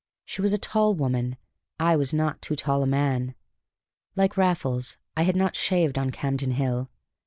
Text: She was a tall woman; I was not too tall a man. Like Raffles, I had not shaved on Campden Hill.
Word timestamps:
She 0.25 0.41
was 0.41 0.51
a 0.51 0.57
tall 0.57 0.95
woman; 0.95 1.37
I 1.79 1.95
was 1.95 2.11
not 2.11 2.41
too 2.41 2.55
tall 2.55 2.81
a 2.81 2.87
man. 2.87 3.35
Like 4.15 4.35
Raffles, 4.35 4.97
I 5.15 5.21
had 5.21 5.35
not 5.35 5.55
shaved 5.55 5.99
on 5.99 6.09
Campden 6.09 6.53
Hill. 6.53 6.89